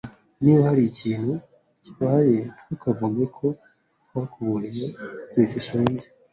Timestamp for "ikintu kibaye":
0.91-2.37